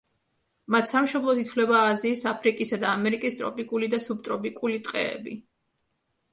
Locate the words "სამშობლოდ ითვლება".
0.91-1.83